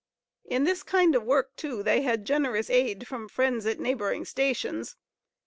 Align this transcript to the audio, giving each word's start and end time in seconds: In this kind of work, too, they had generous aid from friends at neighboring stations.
In 0.45 0.63
this 0.63 0.81
kind 0.81 1.13
of 1.13 1.21
work, 1.25 1.55
too, 1.55 1.83
they 1.83 2.01
had 2.01 2.25
generous 2.25 2.71
aid 2.71 3.07
from 3.07 3.29
friends 3.29 3.67
at 3.67 3.79
neighboring 3.79 4.25
stations. 4.25 4.95